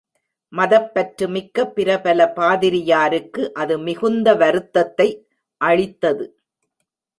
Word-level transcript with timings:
மதப்பற்று 0.53 1.25
மிக்க 1.27 1.65
பிரபல 1.67 2.25
பாதிரியாருக்கு 2.35 3.43
அது 3.53 3.79
மிகுந்த 3.79 4.35
வருத்தத்தை 4.35 5.09
அளித்தது. 5.61 6.25